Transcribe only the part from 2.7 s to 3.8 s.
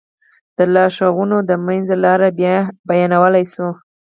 بيانولی شو.